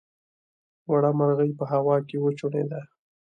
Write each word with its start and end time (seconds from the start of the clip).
وړه 0.91 1.11
مرغۍ 1.19 1.51
په 1.59 1.65
هوا 1.71 1.97
کې 2.07 2.17
وچوڼېده. 2.19 2.81